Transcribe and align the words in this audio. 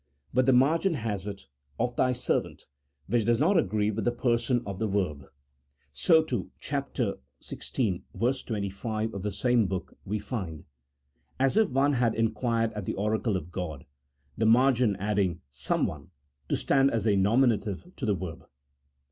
But 0.33 0.47
the 0.47 0.51
margin 0.51 0.95
has 0.95 1.27
it 1.27 1.45
"of 1.79 1.95
thy 1.95 2.11
servant," 2.11 2.65
which 3.05 3.23
does 3.23 3.37
not 3.37 3.55
agree 3.59 3.91
with 3.91 4.03
the 4.03 4.11
person 4.11 4.63
of 4.65 4.79
the 4.79 4.87
verb. 4.87 5.27
So, 5.93 6.23
too, 6.23 6.49
chap. 6.59 6.95
xvi. 6.95 8.01
25 8.55 9.13
of 9.13 9.21
the 9.21 9.31
same 9.31 9.67
book, 9.67 9.93
we 10.03 10.17
find, 10.17 10.61
41 11.37 11.37
As 11.39 11.55
if 11.55 11.69
one 11.69 11.93
had 11.93 12.15
inquired 12.15 12.73
at 12.73 12.85
the 12.85 12.95
oracle 12.95 13.37
of 13.37 13.51
God," 13.51 13.85
the 14.35 14.47
margin 14.47 14.95
adding" 14.95 15.41
someone" 15.67 16.09
to 16.49 16.55
stand 16.57 16.89
as 16.89 17.05
a 17.05 17.15
nominative 17.15 17.85
to 17.97 18.03
the 18.07 18.15
verb. 18.15 18.47